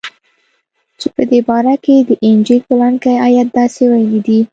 [0.99, 4.39] چې په دې باره کښې د انجيل پلانکى ايت داسې ويلي دي.